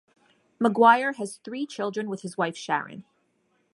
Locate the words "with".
2.09-2.23